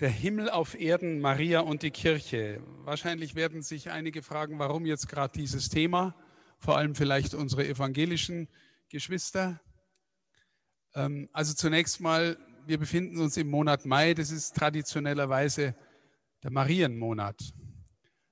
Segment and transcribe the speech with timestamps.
[0.00, 2.62] Der Himmel auf Erden, Maria und die Kirche.
[2.84, 6.16] Wahrscheinlich werden sich einige fragen, warum jetzt gerade dieses Thema,
[6.58, 8.48] vor allem vielleicht unsere evangelischen
[8.88, 9.60] Geschwister.
[10.94, 15.74] Ähm, also zunächst mal, wir befinden uns im Monat Mai, das ist traditionellerweise
[16.42, 17.52] der Marienmonat.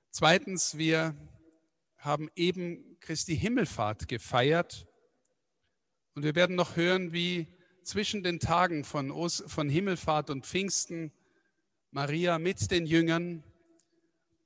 [0.09, 1.15] Zweitens, wir
[1.97, 4.87] haben eben Christi Himmelfahrt gefeiert
[6.15, 7.45] und wir werden noch hören, wie
[7.83, 11.11] zwischen den Tagen von, Os von Himmelfahrt und Pfingsten
[11.91, 13.43] Maria mit den Jüngern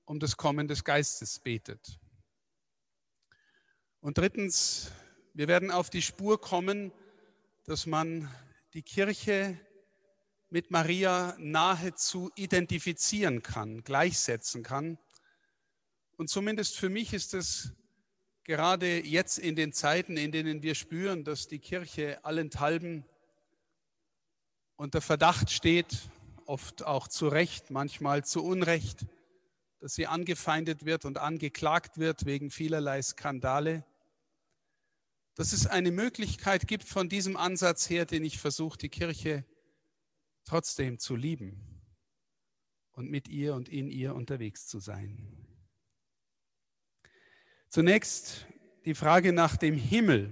[0.05, 1.99] um das Kommen des Geistes betet.
[3.99, 4.91] Und drittens,
[5.33, 6.93] wir werden auf die Spur kommen,
[7.65, 8.33] dass man
[8.73, 9.59] die Kirche
[10.49, 14.97] mit Maria nahezu identifizieren kann, gleichsetzen kann.
[16.15, 17.73] Und zumindest für mich ist es
[18.45, 23.03] gerade jetzt in den Zeiten, in denen wir spüren, dass die Kirche allenthalben
[24.77, 26.09] unter Verdacht steht,
[26.47, 29.05] oft auch zu Recht, manchmal zu Unrecht,
[29.79, 33.85] dass sie angefeindet wird und angeklagt wird wegen vielerlei Skandale,
[35.35, 39.45] dass es eine Möglichkeit gibt von diesem Ansatz her, den ich versuche, die Kirche
[40.45, 41.81] trotzdem zu lieben
[42.91, 45.43] und mit ihr und in ihr unterwegs zu sein.
[47.69, 48.45] Zunächst
[48.85, 50.31] die Frage nach dem Himmel.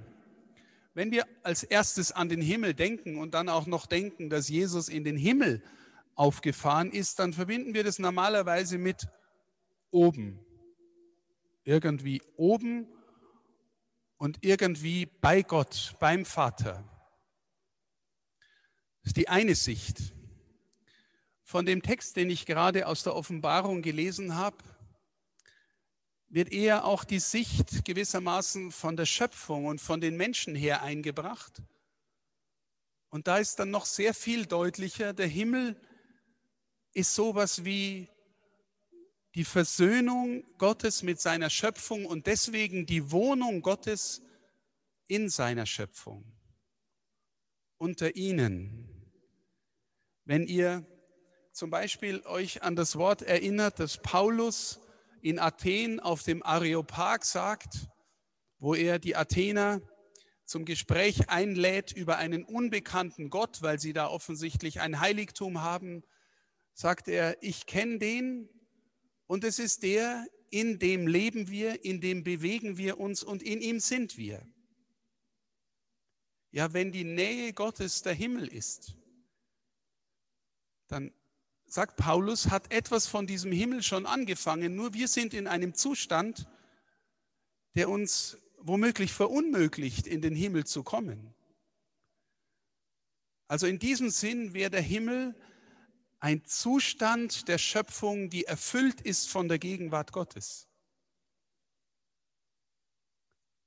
[0.94, 4.90] Wenn wir als erstes an den Himmel denken und dann auch noch denken, dass Jesus
[4.90, 5.64] in den Himmel
[6.22, 9.08] aufgefahren ist, dann verbinden wir das normalerweise mit
[9.90, 10.40] oben.
[11.64, 12.88] Irgendwie oben
[14.18, 16.88] und irgendwie bei Gott, beim Vater.
[19.02, 20.14] Das ist die eine Sicht.
[21.42, 24.58] Von dem Text, den ich gerade aus der Offenbarung gelesen habe,
[26.30, 31.64] wird eher auch die Sicht gewissermaßen von der Schöpfung und von den Menschen her eingebracht.
[33.10, 35.76] Und da ist dann noch sehr viel deutlicher, der Himmel
[36.94, 38.10] ist sowas wie
[39.36, 44.22] die Versöhnung Gottes mit seiner Schöpfung und deswegen die Wohnung Gottes
[45.08, 46.26] in seiner Schöpfung.
[47.78, 48.88] Unter ihnen.
[50.26, 50.86] Wenn ihr
[51.54, 54.80] zum Beispiel euch an das Wort erinnert, das Paulus
[55.22, 57.88] in Athen auf dem Areopag sagt,
[58.60, 59.82] wo er die Athener
[60.46, 66.04] zum Gespräch einlädt über einen unbekannten Gott, weil sie da offensichtlich ein Heiligtum haben,
[66.74, 68.50] sagt er, ich kenne den
[69.28, 73.62] und es ist der, in dem leben wir, in dem bewegen wir uns und in
[73.62, 74.46] ihm sind wir.
[76.52, 78.98] Ja, wenn die Nähe Gottes der Himmel ist,
[80.88, 81.14] dann
[81.66, 86.50] sagt Paulus, hat etwas von diesem Himmel schon angefangen, nur wir sind in einem Zustand,
[87.76, 91.34] der uns womöglich verunmöglicht, in den Himmel zu kommen.
[93.48, 95.36] Also in diesem Sinn wäre der Himmel
[96.22, 100.68] ein Zustand der Schöpfung, die erfüllt ist von der Gegenwart Gottes.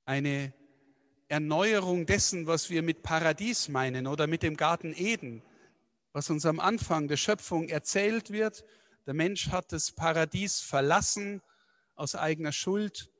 [0.05, 0.53] Eine
[1.27, 5.43] Erneuerung dessen, was wir mit Paradies meinen oder mit dem Garten Eden,
[6.13, 8.63] was uns am Anfang der Schöpfung erzählt wird.
[9.05, 11.41] Der Mensch hat das Paradies verlassen
[11.95, 13.11] aus eigener Schuld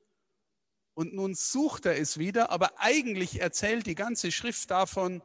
[0.94, 5.22] und nun sucht er es wieder, aber eigentlich erzählt die ganze Schrift davon,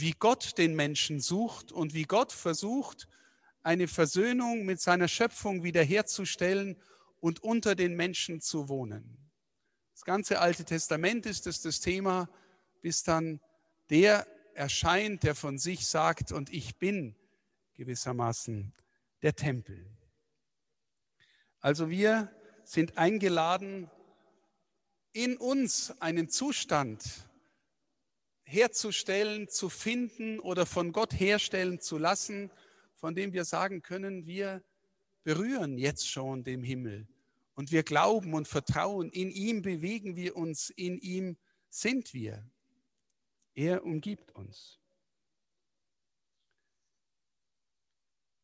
[0.00, 3.08] wie Gott den Menschen sucht und wie Gott versucht,
[3.62, 6.80] eine Versöhnung mit seiner Schöpfung wiederherzustellen
[7.20, 9.30] und unter den Menschen zu wohnen.
[9.92, 12.30] Das ganze Alte Testament ist es das Thema,
[12.80, 13.40] bis dann
[13.90, 17.14] der erscheint, der von sich sagt, und ich bin
[17.74, 18.72] gewissermaßen
[19.22, 19.86] der Tempel.
[21.60, 22.34] Also wir
[22.64, 23.90] sind eingeladen,
[25.12, 27.28] in uns einen Zustand
[28.50, 32.50] herzustellen, zu finden oder von Gott herstellen zu lassen,
[32.94, 34.62] von dem wir sagen können, wir
[35.22, 37.06] berühren jetzt schon den Himmel
[37.54, 41.36] und wir glauben und vertrauen, in ihm bewegen wir uns, in ihm
[41.68, 42.44] sind wir.
[43.54, 44.78] Er umgibt uns.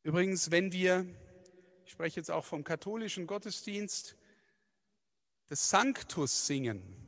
[0.03, 1.05] Übrigens, wenn wir,
[1.85, 4.17] ich spreche jetzt auch vom katholischen Gottesdienst,
[5.49, 7.06] das Sanctus singen,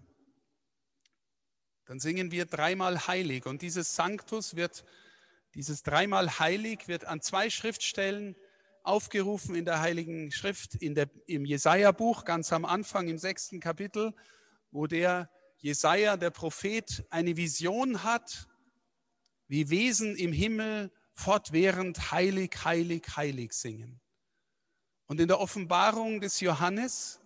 [1.89, 3.47] dann singen wir dreimal heilig.
[3.47, 4.85] Und dieses Sanctus wird,
[5.55, 8.37] dieses dreimal heilig wird an zwei Schriftstellen
[8.83, 14.15] aufgerufen in der Heiligen Schrift, in der, im Jesaja-Buch, ganz am Anfang, im sechsten Kapitel,
[14.71, 18.49] wo der Jesaja, der Prophet, eine Vision hat,
[19.47, 23.99] wie Wesen im Himmel fortwährend heilig, heilig, heilig singen.
[25.07, 27.19] Und in der Offenbarung des Johannes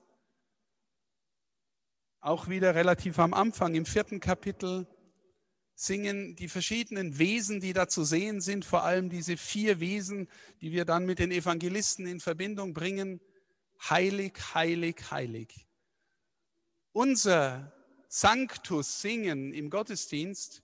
[2.23, 4.87] auch wieder relativ am Anfang im vierten Kapitel
[5.75, 10.29] singen die verschiedenen Wesen, die da zu sehen sind, vor allem diese vier Wesen,
[10.61, 13.21] die wir dann mit den Evangelisten in Verbindung bringen.
[13.91, 15.67] Heilig, heilig, heilig.
[16.93, 17.73] Unser
[18.09, 20.63] Sanctus singen im Gottesdienst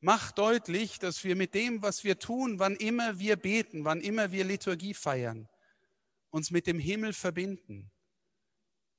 [0.00, 4.32] macht deutlich, dass wir mit dem, was wir tun, wann immer wir beten, wann immer
[4.32, 5.48] wir Liturgie feiern,
[6.30, 7.90] uns mit dem Himmel verbinden,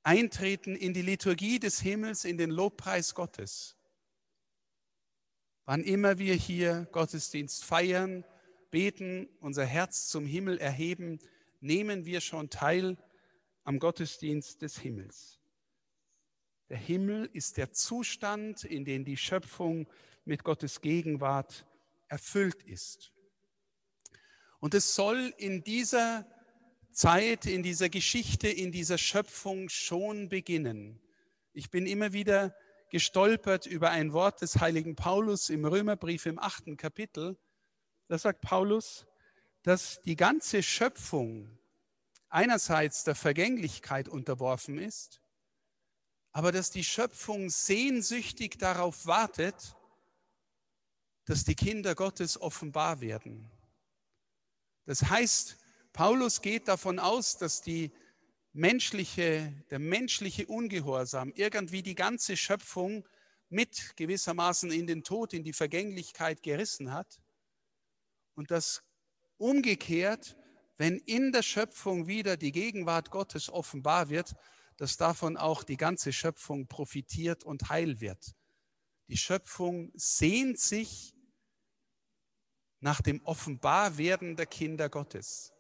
[0.04, 3.76] eintreten in die Liturgie des Himmels, in den Lobpreis Gottes.
[5.66, 8.26] Wann immer wir hier Gottesdienst feiern,
[8.70, 11.20] beten, unser Herz zum Himmel erheben,
[11.62, 12.98] nehmen wir schon teil
[13.64, 15.40] am Gottesdienst des Himmels.
[16.70, 19.88] Der Himmel ist der Zustand, in dem die Schöpfung
[20.26, 21.66] mit Gottes Gegenwart
[22.08, 23.14] erfüllt ist.
[24.60, 26.26] Und es soll in dieser
[26.94, 31.02] Zeit, in dieser Geschichte, in dieser Schöpfung schon beginnen.
[31.52, 32.56] Ich bin immer wieder
[32.90, 37.38] gestolpert über ein Wort des heiligen Paulus im Römerbrief im achten Kapitel.
[38.08, 39.08] Da sagt Paulus,
[39.64, 41.58] dass die ganze Schöpfung
[42.30, 45.22] einerseits der Vergänglichkeit unterworfen ist,
[46.32, 49.76] aber dass die Schöpfung sehnsüchtig darauf wartet,
[51.26, 53.50] dass die Kinder Gottes offenbar werden.
[54.86, 55.63] Das heißt,
[55.94, 57.92] Paulus geht davon aus, dass die
[58.52, 63.08] menschliche, der menschliche Ungehorsam irgendwie die ganze Schöpfung
[63.50, 67.22] mit gewissermaßen in den Tod, in die Vergänglichkeit gerissen hat.
[68.34, 68.84] Und dass
[69.38, 70.36] umgekehrt,
[70.78, 74.34] wenn in der Schöpfung wieder die Gegenwart Gottes offenbar wird,
[74.78, 78.34] dass davon auch die ganze Schöpfung profitiert und heil wird.
[79.08, 81.14] Die Schöpfung sehnt sich
[82.80, 85.54] nach dem Offenbarwerden der Kinder Gottes.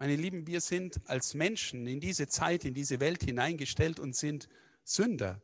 [0.00, 4.48] Meine Lieben, wir sind als Menschen in diese Zeit, in diese Welt hineingestellt und sind
[4.84, 5.42] Sünder.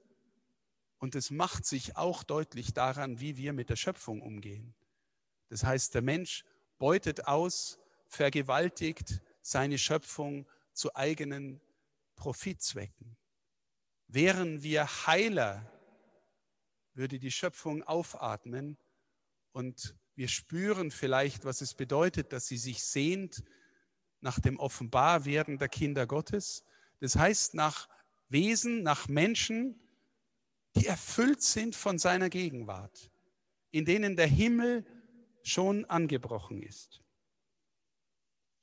[0.98, 4.72] Und es macht sich auch deutlich daran, wie wir mit der Schöpfung umgehen.
[5.48, 6.44] Das heißt, der Mensch
[6.78, 11.60] beutet aus, vergewaltigt seine Schöpfung zu eigenen
[12.14, 13.16] Profitzwecken.
[14.06, 15.68] Wären wir Heiler,
[16.94, 18.78] würde die Schöpfung aufatmen
[19.50, 23.42] und wir spüren vielleicht, was es bedeutet, dass sie sich sehnt
[24.24, 26.64] nach dem Offenbarwerden der Kinder Gottes.
[26.98, 27.90] Das heißt nach
[28.30, 29.78] Wesen, nach Menschen,
[30.74, 33.10] die erfüllt sind von seiner Gegenwart,
[33.70, 34.86] in denen der Himmel
[35.42, 37.02] schon angebrochen ist.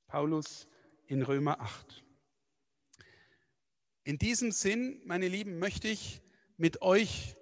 [0.07, 0.67] Paulus
[1.05, 2.03] in Römer 8.
[4.03, 6.23] In diesem Sinn, meine Lieben, möchte ich
[6.57, 7.37] mit euch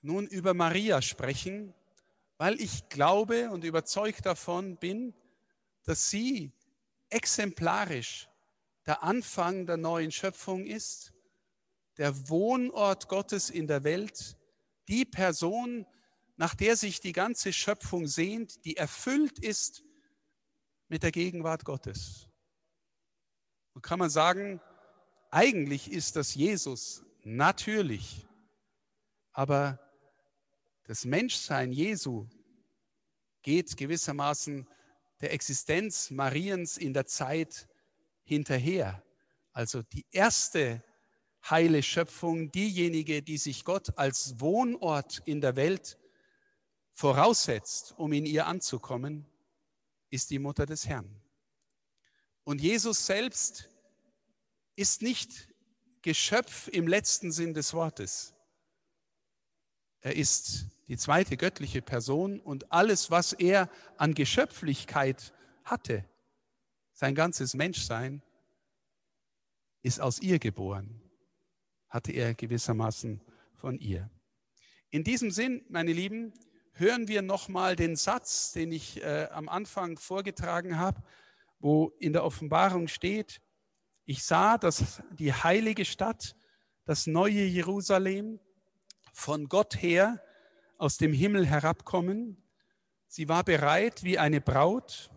[0.00, 1.74] nun über Maria sprechen,
[2.36, 5.12] weil ich glaube und überzeugt davon bin,
[5.82, 6.52] dass sie
[7.10, 8.28] exemplarisch
[8.86, 11.12] der Anfang der neuen Schöpfung ist,
[11.98, 14.36] der Wohnort Gottes in der Welt,
[14.88, 15.86] die Person,
[16.36, 19.84] nach der sich die ganze Schöpfung sehnt, die erfüllt ist
[20.88, 22.28] mit der Gegenwart Gottes.
[23.74, 24.60] Und kann man sagen,
[25.30, 28.26] eigentlich ist das Jesus natürlich,
[29.32, 29.78] aber
[30.84, 32.26] das Menschsein Jesu
[33.42, 34.66] geht gewissermaßen
[35.20, 37.68] der Existenz Mariens in der Zeit
[38.22, 39.02] hinterher.
[39.52, 40.82] Also die erste
[41.48, 45.98] heile Schöpfung, diejenige, die sich Gott als Wohnort in der Welt
[46.92, 49.26] voraussetzt, um in ihr anzukommen,
[50.10, 51.22] ist die Mutter des Herrn.
[52.44, 53.68] Und Jesus selbst
[54.74, 55.48] ist nicht
[56.02, 58.34] Geschöpf im letzten Sinn des Wortes.
[60.00, 65.32] Er ist die zweite göttliche Person und alles, was er an Geschöpflichkeit
[65.64, 66.04] hatte,
[66.92, 68.22] sein ganzes Menschsein,
[69.82, 71.00] ist aus ihr geboren,
[71.88, 73.20] hatte er gewissermaßen
[73.54, 74.10] von ihr.
[74.90, 76.32] In diesem Sinn, meine Lieben,
[76.72, 81.02] hören wir nochmal den Satz, den ich äh, am Anfang vorgetragen habe,
[81.58, 83.40] wo in der Offenbarung steht,
[84.04, 86.34] ich sah, dass die heilige Stadt,
[86.86, 88.40] das neue Jerusalem,
[89.12, 90.22] von Gott her
[90.78, 92.42] aus dem Himmel herabkommen.
[93.06, 95.10] Sie war bereit wie eine Braut,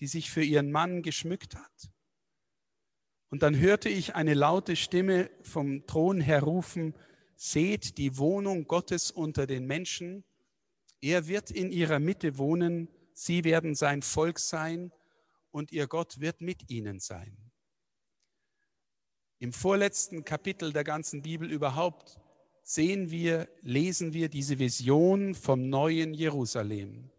[0.00, 1.90] die sich für ihren Mann geschmückt hat.
[3.30, 6.94] Und dann hörte ich eine laute Stimme vom Thron her rufen,
[7.36, 10.24] seht die Wohnung Gottes unter den Menschen.
[11.00, 14.92] Er wird in ihrer Mitte wohnen, sie werden sein Volk sein
[15.50, 17.36] und ihr Gott wird mit ihnen sein.
[19.38, 22.18] Im vorletzten Kapitel der ganzen Bibel überhaupt
[22.68, 27.10] sehen wir, lesen wir diese Vision vom neuen Jerusalem.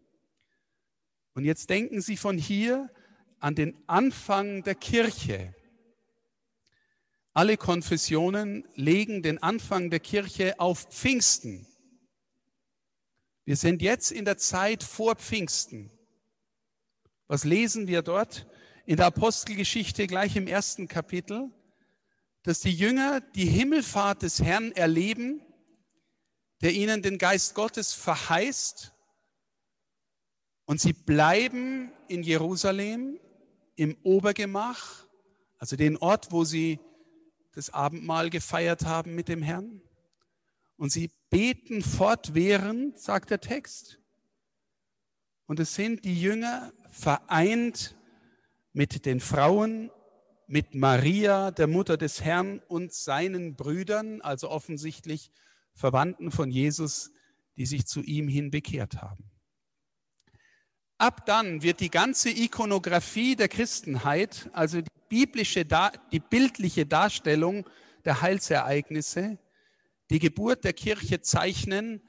[1.34, 2.88] Und jetzt denken Sie von hier
[3.40, 5.52] an den Anfang der Kirche.
[7.32, 11.66] Alle Konfessionen legen den Anfang der Kirche auf Pfingsten.
[13.44, 15.90] Wir sind jetzt in der Zeit vor Pfingsten.
[17.26, 18.46] Was lesen wir dort?
[18.86, 21.50] In der Apostelgeschichte gleich im ersten Kapitel,
[22.42, 25.42] dass die Jünger die Himmelfahrt des Herrn erleben,
[26.62, 28.92] der ihnen den Geist Gottes verheißt
[30.70, 33.18] und sie bleiben in Jerusalem
[33.74, 35.04] im Obergemach,
[35.58, 36.78] also den Ort, wo sie
[37.52, 39.82] das Abendmahl gefeiert haben mit dem Herrn.
[40.76, 43.98] Und sie beten fortwährend, sagt der Text.
[45.46, 47.96] Und es sind die Jünger vereint
[48.72, 49.90] mit den Frauen,
[50.50, 55.30] mit Maria, der Mutter des Herrn und seinen Brüdern, also offensichtlich
[55.74, 57.12] Verwandten von Jesus,
[57.56, 59.30] die sich zu ihm hin bekehrt haben.
[60.98, 67.68] Ab dann wird die ganze Ikonografie der Christenheit, also die biblische, die bildliche Darstellung
[68.04, 69.38] der Heilsereignisse,
[70.10, 72.02] die Geburt der Kirche zeichnen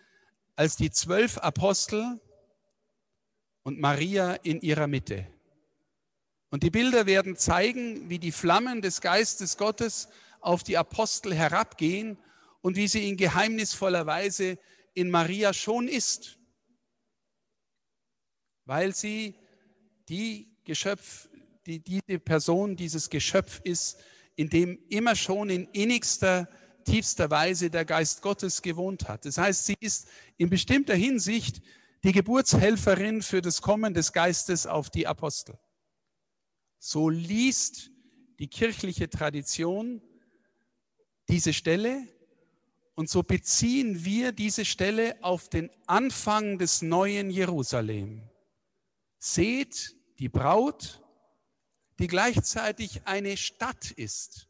[0.55, 2.19] als die zwölf Apostel
[3.61, 5.27] und Maria in ihrer Mitte.
[6.51, 10.09] Und die Bilder werden zeigen, wie die Flammen des Geistes Gottes
[10.41, 12.17] auf die Apostel herabgehen
[12.61, 14.59] und wie sie in geheimnisvoller Weise
[14.93, 16.37] in Maria schon ist,
[18.65, 19.35] weil sie
[20.09, 21.29] die Geschöpf,
[21.65, 23.97] die, diese Person, dieses Geschöpf ist,
[24.35, 26.49] in dem immer schon in innigster
[26.83, 29.23] tiefster Weise der Geist Gottes gewohnt hat.
[29.23, 31.61] Das heißt, sie ist in bestimmter Hinsicht
[32.03, 35.57] die Geburtshelferin für das Kommen des Geistes auf die Apostel.
[36.83, 37.91] So liest
[38.39, 40.01] die kirchliche Tradition
[41.29, 42.07] diese Stelle
[42.95, 48.27] und so beziehen wir diese Stelle auf den Anfang des neuen Jerusalem.
[49.19, 51.03] Seht die Braut,
[51.99, 54.49] die gleichzeitig eine Stadt ist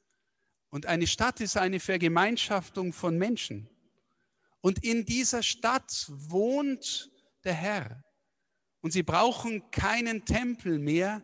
[0.69, 3.69] und eine Stadt ist eine Vergemeinschaftung von Menschen.
[4.61, 7.11] Und in dieser Stadt wohnt
[7.43, 8.05] der Herr.
[8.79, 11.21] Und sie brauchen keinen Tempel mehr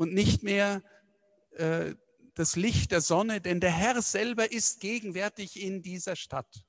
[0.00, 0.82] und nicht mehr
[1.50, 1.94] äh,
[2.32, 6.64] das Licht der Sonne, denn der Herr selber ist gegenwärtig in dieser Stadt.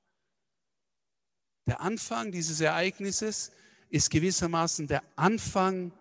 [1.66, 3.54] Der Anfang dieses Ereignisses
[3.88, 5.94] ist gewissermaßen der Anfang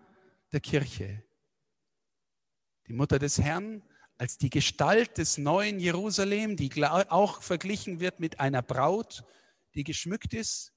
[0.51, 1.23] der Kirche.
[2.89, 3.85] Die Mutter des Herrn
[4.19, 9.23] als die Gestalt des neuen Jerusalem, die auch verglichen wird mit einer Braut,
[9.75, 10.73] die geschmückt ist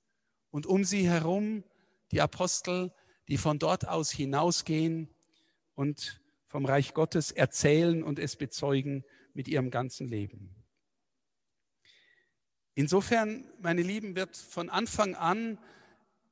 [0.52, 1.64] und um sie herum
[2.12, 2.94] die Apostel,
[3.28, 5.10] die von dort aus hinausgehen
[5.74, 6.23] und
[6.54, 10.54] vom Reich Gottes erzählen und es bezeugen mit ihrem ganzen Leben.
[12.76, 15.58] Insofern, meine Lieben, wird von Anfang an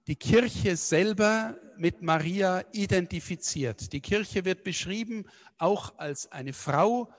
[0.05, 3.93] die Kirche selber mit Maria identifiziert.
[3.93, 5.25] Die Kirche wird beschrieben
[5.57, 7.11] auch als eine Frau,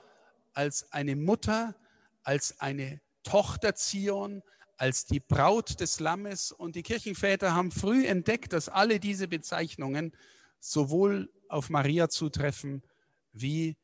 [0.53, 1.75] als eine Mutter,
[2.21, 4.43] als eine Tochter Zion,
[4.77, 6.53] als die Braut des Lammes.
[6.53, 10.15] Und die Kirchenväter haben früh entdeckt, dass alle diese Bezeichnungen
[10.61, 12.81] sowohl auf Maria zutreffen
[13.33, 13.77] wie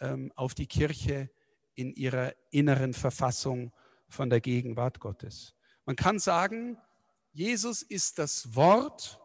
[0.00, 1.30] ähm, auf die Kirche
[1.74, 3.72] in ihrer inneren Verfassung
[4.08, 5.54] von der Gegenwart Gottes.
[5.84, 6.78] Man kann sagen,
[7.32, 9.20] Jesus ist das Wort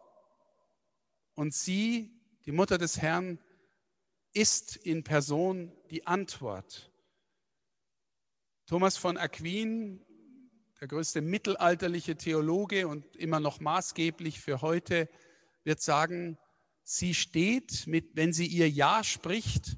[1.35, 2.11] und sie,
[2.45, 3.39] die Mutter des Herrn,
[4.33, 6.91] ist in Person die Antwort.
[8.65, 10.05] Thomas von Aquin,
[10.79, 15.09] der größte mittelalterliche Theologe und immer noch maßgeblich für heute,
[15.63, 16.37] wird sagen,
[16.87, 19.75] sie steht mit, wenn sie ihr Ja spricht,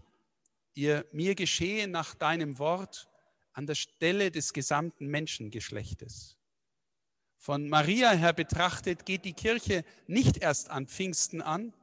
[0.75, 3.10] ihr mir geschehe nach deinem Wort,
[3.51, 6.38] an der Stelle des gesamten Menschengeschlechtes.
[7.36, 11.74] Von Maria her betrachtet geht die Kirche nicht erst an Pfingsten an,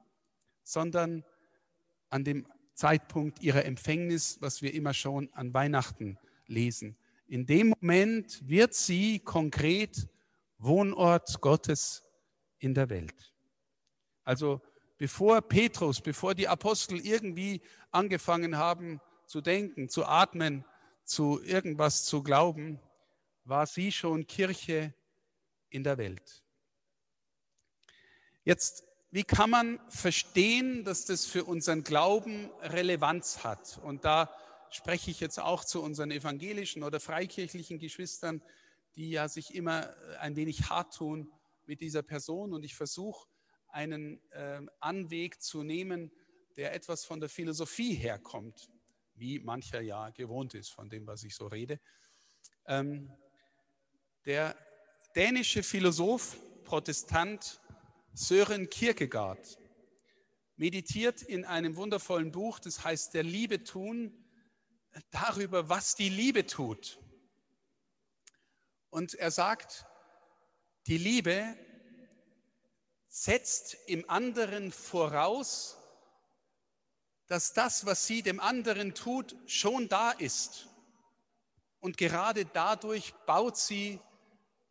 [0.62, 1.24] sondern
[2.08, 6.96] an dem Zeitpunkt ihrer Empfängnis, was wir immer schon an Weihnachten lesen.
[7.26, 10.08] In dem Moment wird sie konkret
[10.58, 12.04] Wohnort Gottes
[12.58, 13.34] in der Welt.
[14.22, 14.62] Also
[14.98, 17.60] bevor Petrus, bevor die Apostel irgendwie
[17.90, 20.64] angefangen haben zu denken, zu atmen,
[21.04, 22.80] zu irgendwas zu glauben,
[23.44, 24.94] war sie schon Kirche
[25.70, 26.42] in der Welt.
[28.44, 33.78] Jetzt, wie kann man verstehen, dass das für unseren Glauben Relevanz hat?
[33.82, 34.30] Und da
[34.70, 38.42] spreche ich jetzt auch zu unseren evangelischen oder freikirchlichen Geschwistern,
[38.94, 41.30] die ja sich immer ein wenig hart tun
[41.66, 42.52] mit dieser Person.
[42.52, 43.28] Und ich versuche,
[43.76, 46.10] einen äh, Anweg zu nehmen,
[46.56, 48.70] der etwas von der Philosophie herkommt,
[49.14, 51.78] wie mancher ja gewohnt ist von dem, was ich so rede.
[52.66, 53.12] Ähm,
[54.24, 54.56] der
[55.14, 57.60] dänische Philosoph, Protestant
[58.14, 59.58] Sören Kierkegaard
[60.56, 64.24] meditiert in einem wundervollen Buch, das heißt Der Liebe tun,
[65.10, 66.98] darüber, was die Liebe tut.
[68.88, 69.84] Und er sagt,
[70.86, 71.58] die Liebe
[73.18, 75.78] setzt im anderen voraus,
[77.28, 80.68] dass das, was sie dem anderen tut, schon da ist.
[81.80, 84.00] Und gerade dadurch baut sie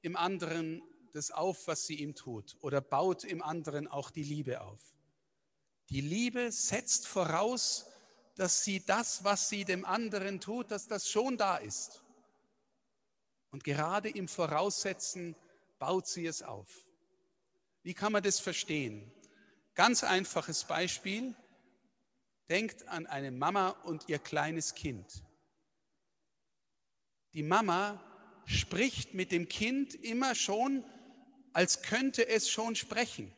[0.04, 4.62] im anderen das auf, was sie ihm tut, oder baut im anderen auch die Liebe
[4.62, 4.94] auf.
[5.90, 7.88] Die Liebe setzt voraus,
[8.36, 12.04] dass sie das, was sie dem anderen tut, dass das schon da ist.
[13.50, 15.36] Und gerade im Voraussetzen
[15.80, 16.85] baut sie es auf.
[17.86, 19.12] Wie kann man das verstehen?
[19.76, 21.36] Ganz einfaches Beispiel.
[22.50, 25.24] Denkt an eine Mama und ihr kleines Kind.
[27.34, 28.04] Die Mama
[28.48, 30.84] spricht mit dem Kind immer schon,
[31.54, 33.32] als könnte es schon sprechen.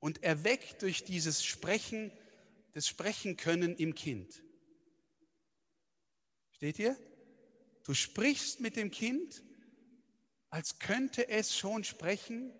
[0.00, 2.10] Und erweckt durch dieses Sprechen
[2.72, 4.42] das Sprechen können im Kind.
[6.50, 6.96] Steht ihr?
[7.84, 9.44] Du sprichst mit dem Kind,
[10.50, 12.52] als könnte es schon sprechen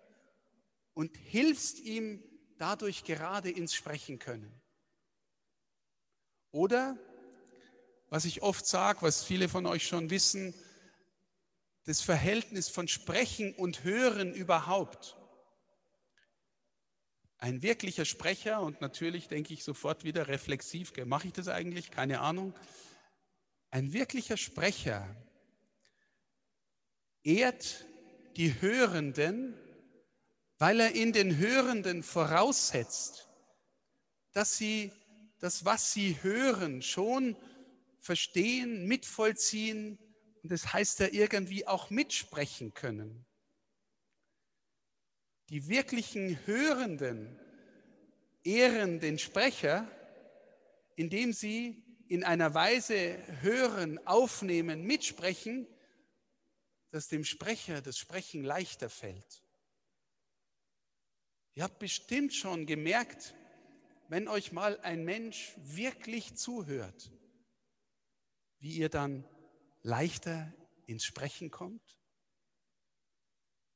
[0.93, 2.23] und hilfst ihm
[2.57, 4.61] dadurch gerade ins Sprechen können.
[6.51, 6.97] Oder,
[8.09, 10.53] was ich oft sage, was viele von euch schon wissen,
[11.85, 15.17] das Verhältnis von Sprechen und Hören überhaupt.
[17.37, 21.89] Ein wirklicher Sprecher, und natürlich denke ich sofort wieder reflexiv, mache ich das eigentlich?
[21.89, 22.53] Keine Ahnung.
[23.71, 25.15] Ein wirklicher Sprecher
[27.23, 27.85] ehrt
[28.37, 29.53] die Hörenden,
[30.57, 33.27] weil er in den Hörenden voraussetzt,
[34.31, 34.91] dass sie
[35.39, 37.35] das, was sie hören, schon
[37.99, 39.97] verstehen, mitvollziehen
[40.43, 43.25] und das heißt ja irgendwie auch mitsprechen können.
[45.49, 47.37] Die wirklichen Hörenden
[48.43, 49.89] ehren den Sprecher,
[50.95, 55.67] indem sie in einer Weise hören, aufnehmen, mitsprechen,
[56.91, 59.43] dass dem Sprecher das Sprechen leichter fällt.
[61.53, 63.33] Ihr habt bestimmt schon gemerkt,
[64.07, 67.11] wenn euch mal ein Mensch wirklich zuhört,
[68.59, 69.25] wie ihr dann
[69.81, 70.53] leichter
[70.85, 71.97] ins Sprechen kommt.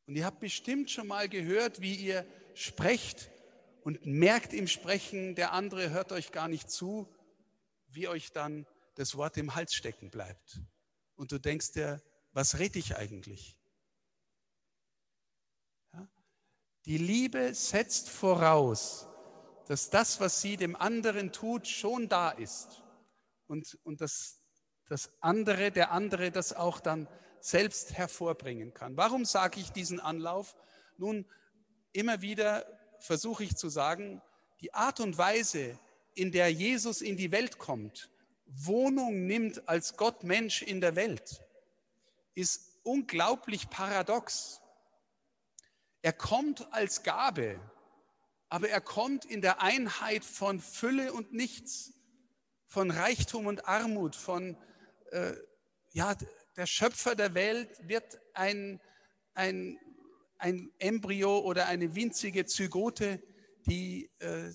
[0.07, 3.31] Und ihr habt bestimmt schon mal gehört, wie ihr sprecht
[3.83, 7.07] und merkt im Sprechen, der andere hört euch gar nicht zu,
[7.87, 10.61] wie euch dann das Wort im Hals stecken bleibt.
[11.15, 12.01] Und du denkst dir,
[12.35, 13.57] was rede ich eigentlich?
[15.93, 16.07] Ja?
[16.85, 19.07] Die Liebe setzt voraus,
[19.67, 22.83] dass das, was sie dem anderen tut, schon da ist.
[23.47, 24.41] Und, und dass
[24.89, 27.07] das andere, der andere das auch dann
[27.39, 28.97] selbst hervorbringen kann.
[28.97, 30.55] Warum sage ich diesen Anlauf?
[30.97, 31.25] Nun,
[31.93, 32.65] immer wieder
[32.99, 34.21] versuche ich zu sagen,
[34.59, 35.79] die Art und Weise,
[36.15, 38.09] in der Jesus in die Welt kommt,
[38.45, 41.44] Wohnung nimmt als Gott Mensch in der Welt,
[42.35, 44.61] ist unglaublich paradox.
[46.01, 47.59] Er kommt als Gabe,
[48.49, 51.93] aber er kommt in der Einheit von Fülle und Nichts,
[52.67, 54.57] von Reichtum und Armut, von,
[55.11, 55.33] äh,
[55.93, 56.15] ja,
[56.55, 58.79] der Schöpfer der Welt wird ein,
[59.33, 59.79] ein,
[60.37, 63.21] ein Embryo oder eine winzige Zygote,
[63.65, 64.53] die, äh,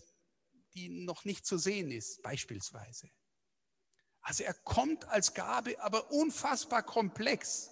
[0.74, 3.10] die noch nicht zu sehen ist, beispielsweise.
[4.22, 7.70] Also er kommt als Gabe, aber unfassbar komplex.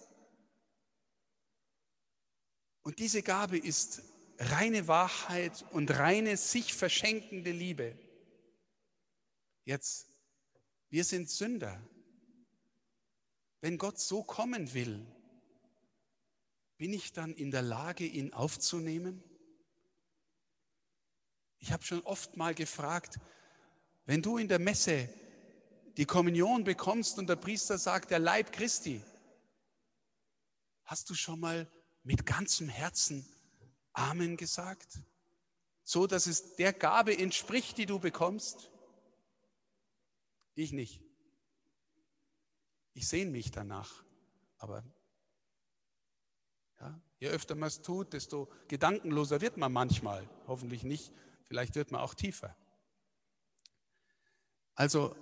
[2.81, 4.01] Und diese Gabe ist
[4.39, 7.97] reine Wahrheit und reine sich verschenkende Liebe.
[9.65, 10.07] Jetzt,
[10.89, 11.79] wir sind Sünder.
[13.61, 15.05] Wenn Gott so kommen will,
[16.77, 19.21] bin ich dann in der Lage, ihn aufzunehmen?
[21.59, 23.19] Ich habe schon oft mal gefragt,
[24.05, 25.09] wenn du in der Messe
[25.99, 29.03] die Kommunion bekommst und der Priester sagt, der Leib Christi,
[30.85, 31.69] hast du schon mal
[32.03, 33.27] mit ganzem Herzen
[33.91, 34.97] Amen gesagt?
[35.83, 38.71] So dass es der Gabe entspricht, die du bekommst?
[40.55, 41.01] Ich nicht.
[42.93, 44.05] Ich sehne mich danach.
[44.57, 44.85] Aber
[46.79, 50.29] ja, je öfter man es tut, desto gedankenloser wird man manchmal.
[50.47, 51.11] Hoffentlich nicht.
[51.43, 52.55] Vielleicht wird man auch tiefer.
[54.75, 55.13] Also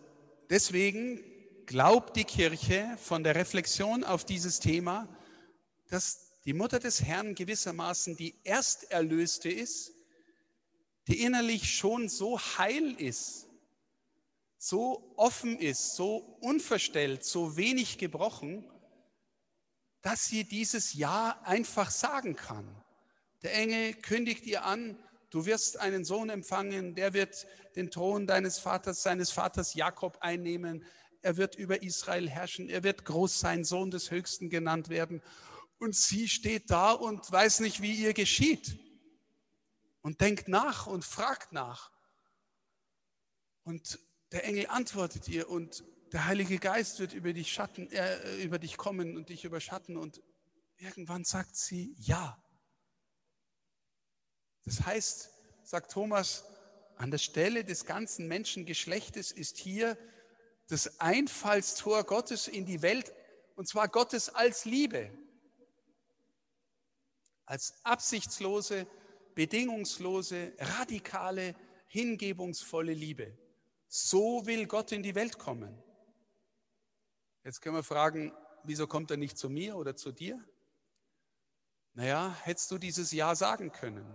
[0.50, 1.24] deswegen
[1.66, 5.08] glaubt die Kirche von der Reflexion auf dieses Thema,
[5.90, 9.92] dass die Mutter des Herrn gewissermaßen die Ersterlöste ist,
[11.08, 13.48] die innerlich schon so heil ist,
[14.58, 18.70] so offen ist, so unverstellt, so wenig gebrochen,
[20.02, 22.66] dass sie dieses Ja einfach sagen kann.
[23.42, 24.98] Der Engel kündigt ihr an,
[25.30, 30.84] du wirst einen Sohn empfangen, der wird den Thron deines Vaters, seines Vaters Jakob einnehmen.
[31.22, 35.22] Er wird über Israel herrschen, er wird groß sein, Sohn des Höchsten genannt werden.
[35.80, 38.80] Und sie steht da und weiß nicht, wie ihr geschieht.
[40.02, 41.92] und denkt nach und fragt nach.
[43.64, 44.00] Und
[44.32, 48.78] der Engel antwortet ihr und der Heilige Geist wird über dich, Schatten, äh, über dich
[48.78, 50.22] kommen und dich überschatten und
[50.78, 52.42] irgendwann sagt sie ja.
[54.68, 55.30] Das heißt,
[55.64, 56.44] sagt Thomas,
[56.98, 59.98] an der Stelle des ganzen Menschengeschlechtes ist hier
[60.68, 63.14] das Einfallstor Gottes in die Welt,
[63.56, 65.10] und zwar Gottes als Liebe,
[67.46, 68.86] als absichtslose,
[69.36, 71.56] bedingungslose, radikale,
[71.88, 73.38] hingebungsvolle Liebe.
[73.88, 75.82] So will Gott in die Welt kommen.
[77.46, 80.44] Jetzt können wir fragen, wieso kommt er nicht zu mir oder zu dir?
[81.94, 84.06] Naja, hättest du dieses Ja sagen können?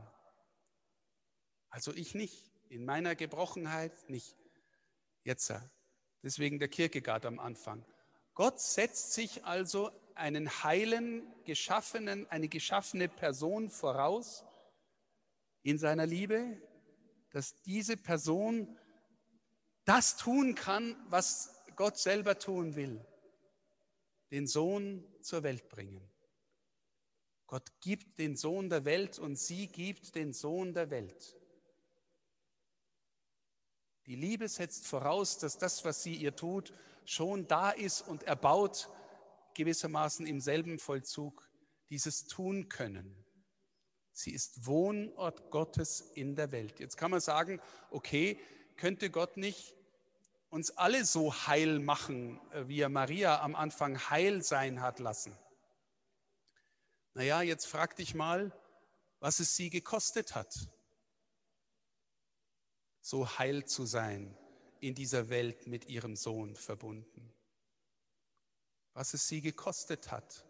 [1.73, 4.37] Also ich nicht, in meiner Gebrochenheit nicht.
[5.25, 5.53] Jetzt,
[6.23, 7.85] deswegen der Kierkegaard am Anfang.
[8.35, 14.45] Gott setzt sich also einen heilen, geschaffenen, eine geschaffene Person voraus
[15.63, 16.61] in seiner Liebe,
[17.31, 18.79] dass diese Person
[19.85, 23.05] das tun kann, was Gott selber tun will
[24.31, 26.01] den Sohn zur Welt bringen.
[27.47, 31.37] Gott gibt den Sohn der Welt und sie gibt den Sohn der Welt.
[34.07, 36.73] Die Liebe setzt voraus, dass das, was sie ihr tut,
[37.05, 38.89] schon da ist und erbaut
[39.55, 41.49] gewissermaßen im selben Vollzug
[41.91, 43.15] dieses tun können.
[44.13, 46.81] Sie ist Wohnort Gottes in der Welt.
[46.81, 47.61] Jetzt kann man sagen,
[47.91, 48.39] okay,
[48.77, 49.75] könnte Gott nicht
[50.51, 55.37] uns alle so heil machen, äh, wie er Maria am Anfang heil sein hat lassen.
[57.15, 58.53] Naja, jetzt frag dich mal,
[59.19, 60.69] was es sie gekostet hat,
[63.03, 64.35] so heil zu sein
[64.81, 67.35] in dieser Welt mit ihrem Sohn verbunden.
[68.95, 70.47] Was es sie gekostet hat.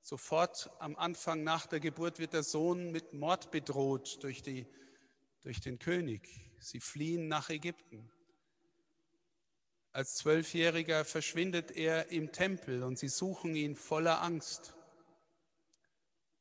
[0.00, 4.66] Sofort am Anfang nach der Geburt wird der Sohn mit Mord bedroht durch, die,
[5.42, 6.28] durch den König.
[6.58, 8.10] Sie fliehen nach Ägypten.
[9.92, 14.74] Als Zwölfjähriger verschwindet er im Tempel und sie suchen ihn voller Angst.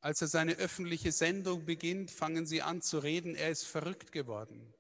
[0.02, 4.74] Als er seine öffentliche Sendung beginnt, fangen sie an zu reden, er ist verrückt geworden.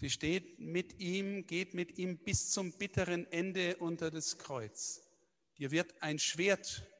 [0.00, 5.02] Sie steht mit ihm, geht mit ihm bis zum bitteren Ende unter das Kreuz.
[5.58, 6.90] Dir wird ein Schwert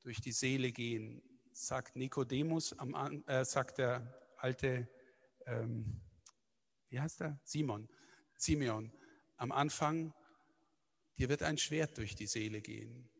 [0.00, 1.20] durch die Seele gehen,
[1.52, 2.74] sagt Nikodemus,
[3.26, 4.88] äh, sagt der alte,
[5.44, 6.00] ähm,
[6.88, 7.38] wie heißt er?
[7.44, 7.86] Simon,
[8.38, 8.90] Simeon
[9.36, 10.14] am Anfang,
[11.18, 13.10] dir wird ein Schwert durch die Seele gehen.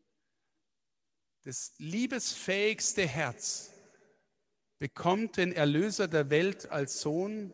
[1.43, 3.71] Das liebesfähigste Herz
[4.79, 7.53] bekommt den Erlöser der Welt als Sohn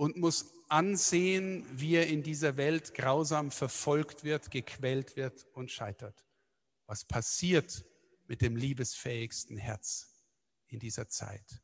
[0.00, 6.24] und muss ansehen, wie er in dieser Welt grausam verfolgt wird, gequält wird und scheitert.
[6.86, 7.84] Was passiert
[8.26, 10.08] mit dem liebesfähigsten Herz
[10.68, 11.60] in dieser Zeit?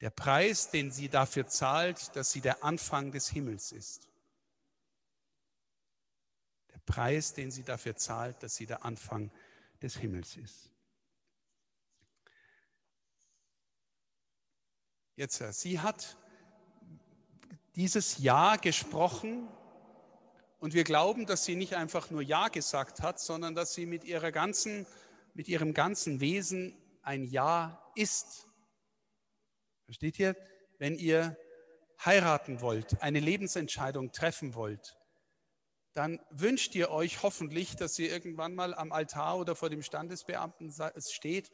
[0.00, 4.08] Der Preis, den sie dafür zahlt, dass sie der Anfang des Himmels ist.
[6.86, 9.30] Preis, den sie dafür zahlt, dass sie der Anfang
[9.82, 10.72] des Himmels ist.
[15.14, 16.16] Jetzt, sie hat
[17.76, 19.48] dieses Ja gesprochen
[20.58, 24.04] und wir glauben, dass sie nicht einfach nur Ja gesagt hat, sondern dass sie mit,
[24.04, 24.86] ihrer ganzen,
[25.34, 28.48] mit ihrem ganzen Wesen ein Ja ist.
[29.84, 30.34] Versteht ihr?
[30.78, 31.36] Wenn ihr
[32.04, 34.96] heiraten wollt, eine Lebensentscheidung treffen wollt,
[35.92, 40.74] dann wünscht ihr euch hoffentlich, dass ihr irgendwann mal am Altar oder vor dem Standesbeamten
[40.98, 41.50] steht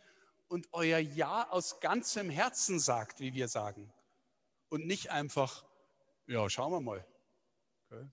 [0.48, 3.92] und euer Ja aus ganzem Herzen sagt, wie wir sagen.
[4.68, 5.64] Und nicht einfach,
[6.32, 7.06] ja, schauen wir mal.
[7.90, 8.08] Okay.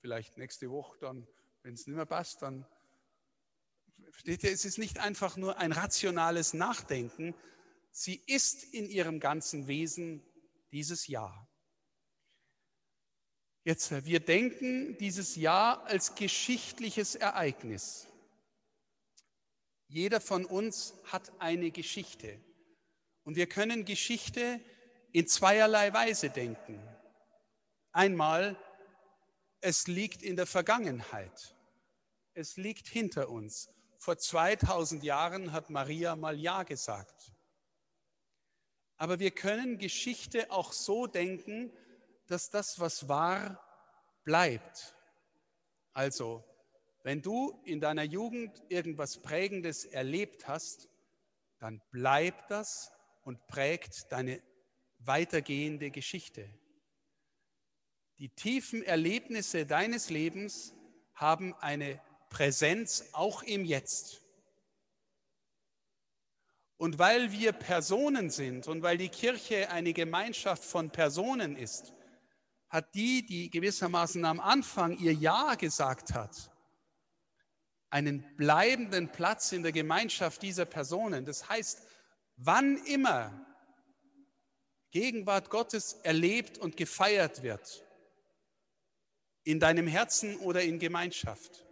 [0.00, 1.26] Vielleicht nächste Woche dann,
[1.62, 2.66] wenn es nicht mehr passt, dann.
[4.10, 7.34] Versteht ihr, es ist nicht einfach nur ein rationales Nachdenken.
[7.90, 10.22] Sie ist in ihrem ganzen Wesen
[10.70, 11.48] dieses Ja.
[13.64, 18.06] Jetzt, wir denken dieses Jahr als geschichtliches Ereignis.
[19.88, 22.38] Jeder von uns hat eine Geschichte.
[23.24, 24.60] Und wir können Geschichte
[25.12, 26.78] in zweierlei Weise denken.
[27.96, 28.62] Einmal,
[29.62, 31.56] es liegt in der Vergangenheit.
[32.34, 33.70] Es liegt hinter uns.
[33.96, 37.32] Vor 2000 Jahren hat Maria mal Ja gesagt.
[38.98, 41.72] Aber wir können Geschichte auch so denken,
[42.26, 43.64] dass das, was war,
[44.24, 44.94] bleibt.
[45.94, 46.44] Also,
[47.02, 50.90] wenn du in deiner Jugend irgendwas Prägendes erlebt hast,
[51.60, 54.42] dann bleibt das und prägt deine
[54.98, 56.46] weitergehende Geschichte.
[58.18, 60.74] Die tiefen Erlebnisse deines Lebens
[61.14, 62.00] haben eine
[62.30, 64.22] Präsenz auch im Jetzt.
[66.78, 71.94] Und weil wir Personen sind und weil die Kirche eine Gemeinschaft von Personen ist,
[72.68, 76.50] hat die, die gewissermaßen am Anfang ihr Ja gesagt hat,
[77.90, 81.24] einen bleibenden Platz in der Gemeinschaft dieser Personen.
[81.24, 81.86] Das heißt,
[82.36, 83.46] wann immer
[84.90, 87.85] Gegenwart Gottes erlebt und gefeiert wird,
[89.46, 91.64] in deinem Herzen oder in Gemeinschaft,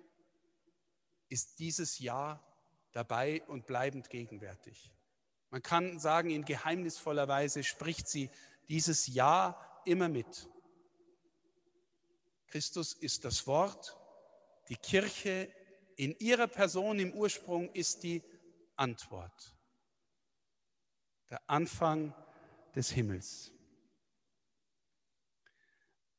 [1.29, 2.41] ist dieses Ja
[2.93, 4.93] dabei und bleibend gegenwärtig.
[5.51, 8.31] Man kann sagen, in geheimnisvoller Weise spricht sie
[8.69, 10.49] dieses Ja immer mit.
[12.47, 13.99] Christus ist das Wort,
[14.69, 15.53] die Kirche
[15.97, 18.23] in ihrer Person im Ursprung ist die
[18.77, 19.53] Antwort.
[21.29, 22.15] Der Anfang
[22.77, 23.54] des Himmels.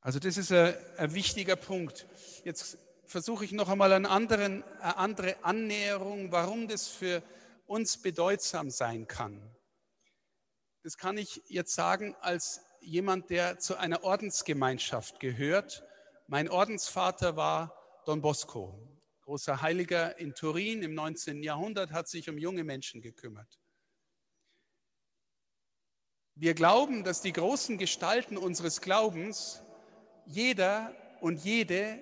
[0.06, 2.06] Also das ist ein, ein wichtiger Punkt.
[2.44, 7.24] Jetzt versuche ich noch einmal einen anderen, eine andere Annäherung, warum das für
[7.66, 9.42] uns bedeutsam sein kann.
[10.84, 15.84] Das kann ich jetzt sagen als jemand, der zu einer Ordensgemeinschaft gehört.
[16.28, 18.80] Mein Ordensvater war Don Bosco,
[19.22, 21.42] großer Heiliger in Turin im 19.
[21.42, 23.60] Jahrhundert, hat sich um junge Menschen gekümmert.
[26.36, 29.65] Wir glauben, dass die großen Gestalten unseres Glaubens
[30.26, 32.00] jeder und jede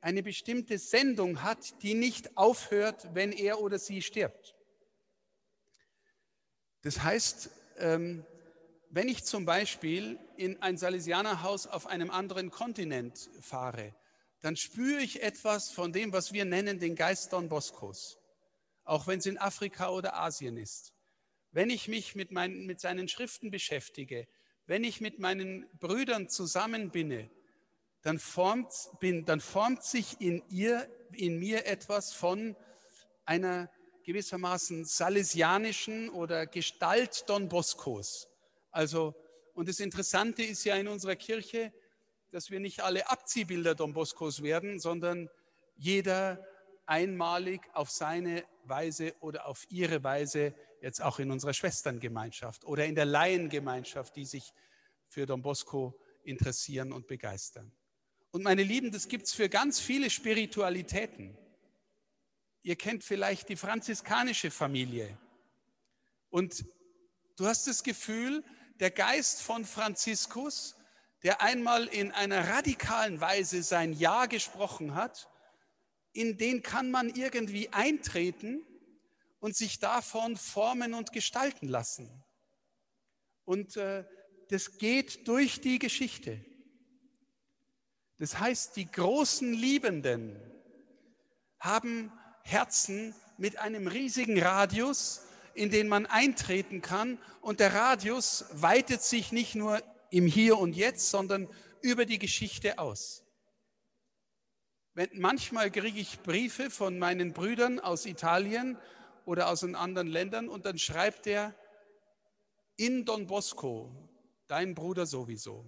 [0.00, 4.54] eine bestimmte Sendung hat, die nicht aufhört, wenn er oder sie stirbt.
[6.82, 8.24] Das heißt, ähm,
[8.90, 13.94] wenn ich zum Beispiel in ein Salesianerhaus auf einem anderen Kontinent fahre,
[14.40, 18.18] dann spüre ich etwas von dem, was wir nennen den Geist Don Boscos,
[18.84, 20.92] auch wenn es in Afrika oder Asien ist.
[21.50, 24.28] Wenn ich mich mit, meinen, mit seinen Schriften beschäftige,
[24.66, 27.30] wenn ich mit meinen Brüdern zusammen bin,
[28.06, 32.54] dann formt, bin, dann formt sich in, ihr, in mir etwas von
[33.24, 33.68] einer
[34.04, 38.28] gewissermaßen salesianischen oder Gestalt Don Boscos.
[38.70, 39.16] Also,
[39.54, 41.72] und das Interessante ist ja in unserer Kirche,
[42.30, 45.28] dass wir nicht alle Abziehbilder Don Boscos werden, sondern
[45.74, 46.46] jeder
[46.86, 52.94] einmalig auf seine Weise oder auf ihre Weise, jetzt auch in unserer Schwesterngemeinschaft oder in
[52.94, 54.52] der Laiengemeinschaft, die sich
[55.08, 57.72] für Don Bosco interessieren und begeistern.
[58.36, 61.34] Und meine Lieben, das gibt es für ganz viele Spiritualitäten.
[62.62, 65.16] Ihr kennt vielleicht die franziskanische Familie.
[66.28, 66.66] Und
[67.36, 68.44] du hast das Gefühl,
[68.78, 70.76] der Geist von Franziskus,
[71.22, 75.30] der einmal in einer radikalen Weise sein Ja gesprochen hat,
[76.12, 78.60] in den kann man irgendwie eintreten
[79.38, 82.22] und sich davon formen und gestalten lassen.
[83.46, 84.04] Und äh,
[84.50, 86.44] das geht durch die Geschichte.
[88.18, 90.40] Das heißt, die großen Liebenden
[91.58, 95.22] haben Herzen mit einem riesigen Radius,
[95.54, 97.18] in den man eintreten kann.
[97.40, 101.48] Und der Radius weitet sich nicht nur im Hier und Jetzt, sondern
[101.82, 103.24] über die Geschichte aus.
[104.94, 108.78] Wenn, manchmal kriege ich Briefe von meinen Brüdern aus Italien
[109.26, 111.54] oder aus anderen Ländern und dann schreibt er
[112.76, 113.94] in Don Bosco,
[114.46, 115.66] dein Bruder sowieso.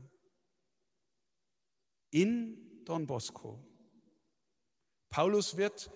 [2.10, 3.58] In Don Bosco.
[5.10, 5.90] Paulus wird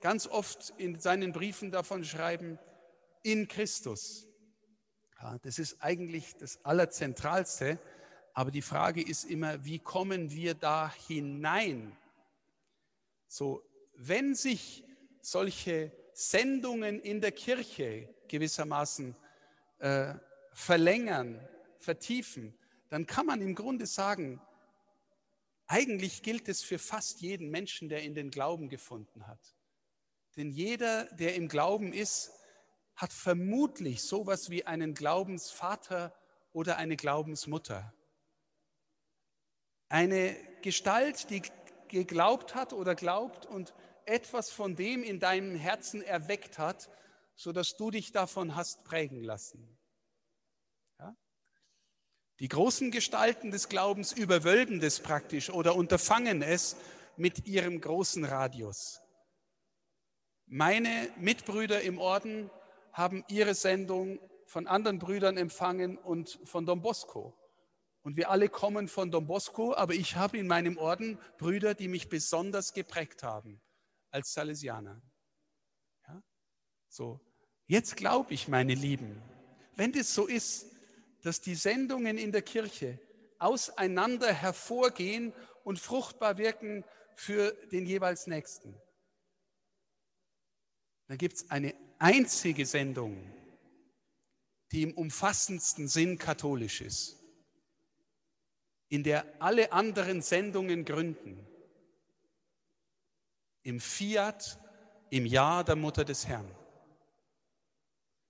[0.00, 2.58] ganz oft in seinen Briefen davon schreiben,
[3.22, 4.26] in Christus.
[5.20, 7.78] Ja, das ist eigentlich das Allerzentralste,
[8.34, 11.96] aber die Frage ist immer, wie kommen wir da hinein?
[13.26, 13.62] So,
[13.96, 14.84] wenn sich
[15.20, 19.16] solche Sendungen in der Kirche gewissermaßen
[19.78, 20.14] äh,
[20.52, 21.46] verlängern,
[21.78, 22.56] vertiefen,
[22.88, 24.40] dann kann man im Grunde sagen,
[25.68, 29.54] eigentlich gilt es für fast jeden Menschen, der in den Glauben gefunden hat.
[30.36, 32.32] Denn jeder, der im Glauben ist,
[32.96, 36.14] hat vermutlich sowas wie einen Glaubensvater
[36.52, 37.94] oder eine Glaubensmutter.
[39.88, 41.42] Eine Gestalt, die
[41.88, 46.90] geglaubt hat oder glaubt und etwas von dem in deinem Herzen erweckt hat,
[47.36, 49.77] sodass du dich davon hast prägen lassen.
[52.40, 56.76] Die großen Gestalten des Glaubens überwölben das praktisch oder unterfangen es
[57.16, 59.00] mit ihrem großen Radius.
[60.46, 62.48] Meine Mitbrüder im Orden
[62.92, 67.36] haben ihre Sendung von anderen Brüdern empfangen und von Don Bosco.
[68.02, 71.88] Und wir alle kommen von Don Bosco, aber ich habe in meinem Orden Brüder, die
[71.88, 73.60] mich besonders geprägt haben
[74.10, 75.02] als Salesianer.
[76.06, 76.22] Ja?
[76.88, 77.20] So,
[77.66, 79.20] jetzt glaube ich, meine Lieben,
[79.74, 80.77] wenn das so ist,
[81.22, 82.98] dass die Sendungen in der Kirche
[83.38, 85.32] auseinander hervorgehen
[85.64, 88.74] und fruchtbar wirken für den jeweils Nächsten,
[91.08, 93.16] da gibt es eine einzige Sendung,
[94.72, 97.16] die im umfassendsten Sinn katholisch ist,
[98.88, 101.46] in der alle anderen Sendungen gründen,
[103.62, 104.58] im Fiat,
[105.10, 106.50] im Ja der Mutter des Herrn.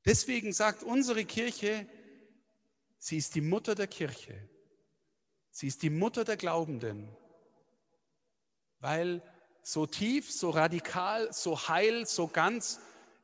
[0.05, 1.87] Deswegen sagt unsere Kirche,
[2.99, 4.49] sie ist die Mutter der Kirche,
[5.51, 7.09] sie ist die Mutter der Glaubenden,
[8.81, 9.23] weil
[9.63, 12.81] so tief, so radikal, so heil, so ganz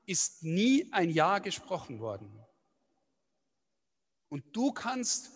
[0.07, 2.45] ist nie ein Ja gesprochen worden.
[4.29, 5.31] Und du kannst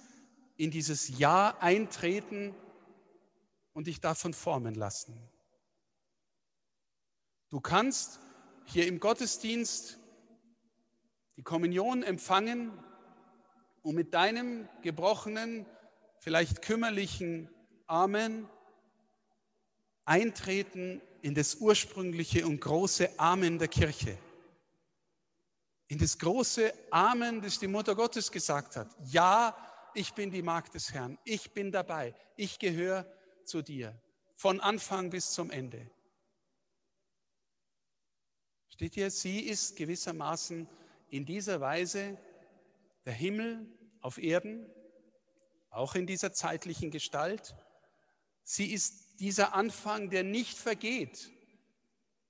[0.57, 2.55] in dieses Ja eintreten
[3.72, 5.16] und dich davon formen lassen.
[7.48, 8.20] Du kannst
[8.66, 9.98] hier im Gottesdienst
[11.37, 12.72] die Kommunion empfangen
[13.88, 15.64] und mit deinem gebrochenen,
[16.18, 17.48] vielleicht kümmerlichen
[17.87, 18.46] Amen
[20.05, 24.18] eintreten in das ursprüngliche und große Amen der Kirche.
[25.87, 28.94] In das große Amen, das die Mutter Gottes gesagt hat.
[29.07, 29.57] Ja,
[29.94, 31.16] ich bin die Magd des Herrn.
[31.24, 32.14] Ich bin dabei.
[32.37, 33.11] Ich gehöre
[33.46, 33.98] zu dir.
[34.35, 35.90] Von Anfang bis zum Ende.
[38.68, 40.68] Steht hier, sie ist gewissermaßen
[41.09, 42.18] in dieser Weise
[43.07, 43.66] der Himmel
[44.00, 44.66] auf Erden,
[45.70, 47.54] auch in dieser zeitlichen Gestalt.
[48.42, 51.30] Sie ist dieser Anfang, der nicht vergeht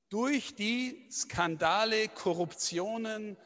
[0.08, 3.36] durch die Skandale, Korruptionen,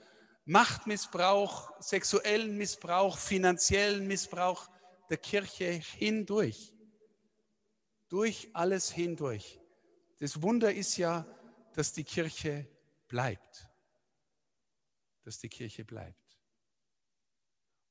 [0.44, 4.68] Machtmissbrauch, sexuellen Missbrauch, finanziellen Missbrauch
[5.11, 6.74] der Kirche hindurch.
[8.08, 9.61] Durch alles hindurch.
[10.18, 11.26] Das Wunder ist ja,
[11.74, 12.68] dass die Kirche
[13.08, 13.68] bleibt.
[15.24, 16.16] Dass die Kirche bleibt.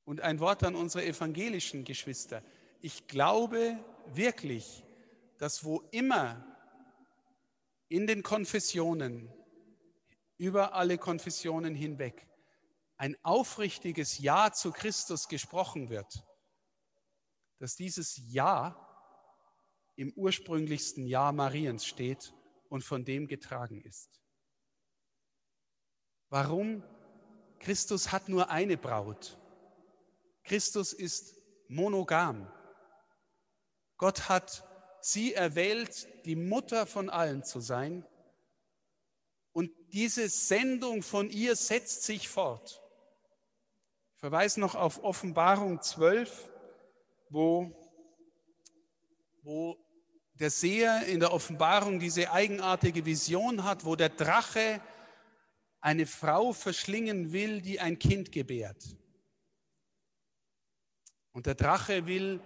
[0.05, 2.43] Und ein Wort an unsere evangelischen Geschwister.
[2.81, 4.83] Ich glaube wirklich,
[5.37, 6.45] dass wo immer
[7.87, 9.31] in den Konfessionen,
[10.37, 12.27] über alle Konfessionen hinweg,
[12.97, 16.25] ein aufrichtiges Ja zu Christus gesprochen wird,
[17.59, 18.87] dass dieses Ja
[19.95, 22.33] im ursprünglichsten Ja Mariens steht
[22.69, 24.21] und von dem getragen ist.
[26.29, 26.83] Warum?
[27.59, 29.37] Christus hat nur eine Braut.
[30.43, 31.35] Christus ist
[31.67, 32.51] monogam.
[33.97, 34.67] Gott hat
[35.01, 38.05] sie erwählt, die Mutter von allen zu sein.
[39.53, 42.81] Und diese Sendung von ihr setzt sich fort
[44.21, 46.47] verweise noch auf Offenbarung 12,
[47.29, 47.71] wo,
[49.41, 49.75] wo
[50.35, 54.79] der Seher in der Offenbarung diese eigenartige Vision hat, wo der Drache
[55.79, 58.95] eine Frau verschlingen will, die ein Kind gebärt.
[61.33, 62.41] Und der Drache will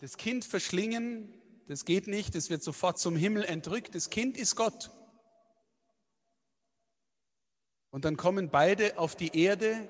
[0.00, 1.32] das Kind verschlingen,
[1.66, 4.90] das geht nicht, es wird sofort zum Himmel entrückt, das Kind ist Gott.
[7.90, 9.88] Und dann kommen beide auf die Erde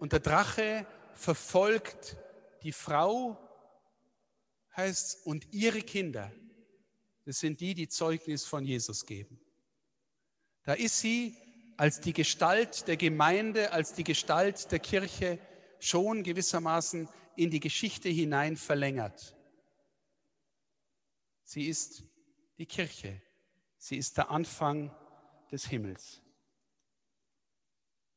[0.00, 2.16] und der Drache verfolgt
[2.62, 3.38] die Frau,
[4.76, 6.32] heißt, und ihre Kinder.
[7.24, 9.40] Das sind die, die Zeugnis von Jesus geben.
[10.64, 11.36] Da ist sie
[11.76, 15.38] als die Gestalt der Gemeinde, als die Gestalt der Kirche
[15.84, 19.36] schon gewissermaßen in die Geschichte hinein verlängert.
[21.42, 22.04] Sie ist
[22.58, 23.20] die Kirche.
[23.76, 24.94] Sie ist der Anfang
[25.50, 26.22] des Himmels.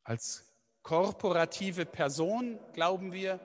[0.04, 0.46] Als
[0.82, 3.42] korporative Person, glauben wir,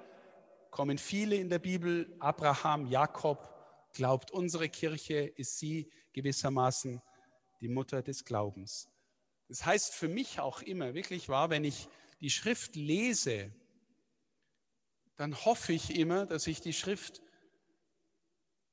[0.70, 2.14] kommen viele in der Bibel.
[2.20, 3.48] Abraham, Jakob
[3.92, 7.02] glaubt, unsere Kirche ist sie gewissermaßen
[7.60, 8.88] die Mutter des Glaubens.
[9.48, 11.88] Das heißt für mich auch immer, wirklich wahr, wenn ich
[12.20, 13.52] die Schrift lese,
[15.16, 17.22] dann hoffe ich immer, dass ich die Schrift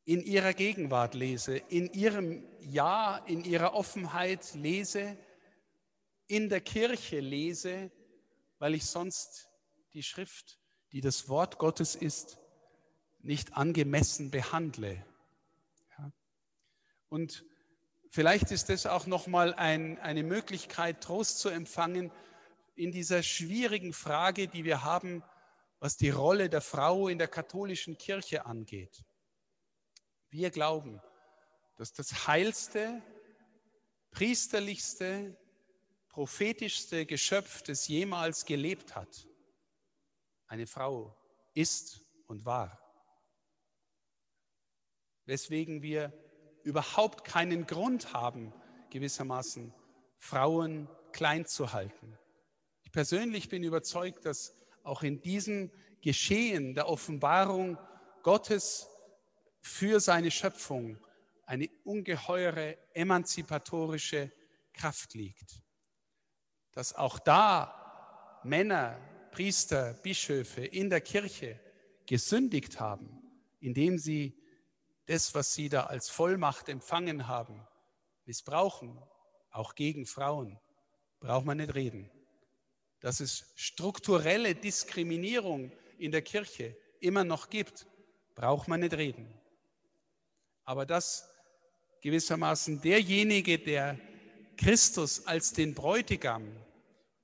[0.06, 5.18] in ihrer Gegenwart lese, in ihrem Ja, in ihrer Offenheit lese,
[6.28, 7.92] in der Kirche lese,
[8.58, 9.50] weil ich sonst
[9.94, 10.60] die Schrift,
[10.92, 12.40] die das Wort Gottes ist,
[13.20, 15.06] nicht angemessen behandle.
[15.98, 16.12] Ja.
[17.10, 17.46] Und
[18.10, 22.12] vielleicht ist das auch nochmal ein, eine Möglichkeit, Trost zu empfangen
[22.76, 25.24] in dieser schwierigen Frage, die wir haben,
[25.80, 29.06] was die Rolle der Frau in der katholischen Kirche angeht.
[30.30, 31.02] Wir glauben,
[31.78, 33.02] dass das heilste,
[34.12, 35.38] priesterlichste,
[36.10, 39.28] prophetischste Geschöpf, das jemals gelebt hat,
[40.48, 41.16] eine Frau
[41.54, 42.78] ist und war.
[45.26, 46.12] Weswegen wir
[46.64, 48.54] überhaupt keinen Grund haben,
[48.90, 49.74] gewissermaßen
[50.18, 52.18] Frauen klein zu halten.
[52.84, 55.72] Ich persönlich bin überzeugt, dass auch in diesem
[56.02, 57.78] Geschehen der Offenbarung
[58.24, 58.88] Gottes
[59.62, 60.98] für seine Schöpfung
[61.46, 64.32] eine ungeheure emanzipatorische
[64.74, 65.62] Kraft liegt
[66.80, 69.00] dass auch da Männer
[69.32, 71.60] Priester, Bischöfe in der Kirche
[72.06, 73.22] gesündigt haben,
[73.60, 74.42] indem sie
[75.06, 77.68] das, was sie da als Vollmacht empfangen haben,
[78.26, 78.98] missbrauchen,
[79.52, 80.60] auch gegen Frauen,
[81.20, 82.10] braucht man nicht reden.
[83.00, 87.88] Dass es strukturelle Diskriminierung in der Kirche immer noch gibt,
[88.36, 89.34] braucht man nicht reden.
[90.64, 91.30] Aber dass
[92.02, 94.00] gewissermaßen derjenige, der
[94.58, 96.46] Christus als den Bräutigam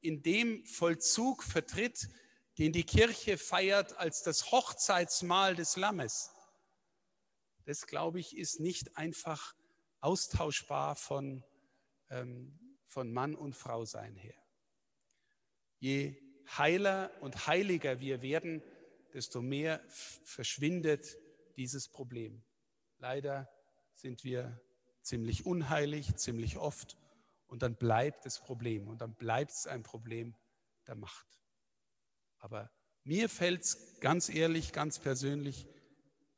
[0.02, 2.08] in dem Vollzug vertritt,
[2.58, 6.32] den die Kirche feiert als das Hochzeitsmahl des Lammes,
[7.66, 9.56] das glaube ich, ist nicht einfach
[10.00, 11.44] austauschbar von,
[12.10, 14.45] ähm, von Mann und Frau sein her.
[15.86, 16.16] Je
[16.58, 18.64] heiler und heiliger wir werden,
[19.14, 21.16] desto mehr verschwindet
[21.58, 22.44] dieses Problem.
[22.98, 23.48] Leider
[23.94, 24.60] sind wir
[25.04, 26.98] ziemlich unheilig, ziemlich oft
[27.46, 30.36] und dann bleibt das Problem und dann bleibt es ein Problem
[30.88, 31.28] der Macht.
[32.40, 32.72] Aber
[33.04, 35.68] mir fällt es ganz ehrlich, ganz persönlich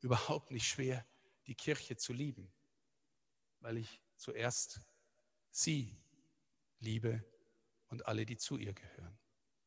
[0.00, 1.06] überhaupt nicht schwer,
[1.46, 2.52] die Kirche zu lieben,
[3.60, 4.82] weil ich zuerst
[5.50, 5.96] sie
[6.80, 7.24] liebe
[7.88, 9.17] und alle, die zu ihr gehören.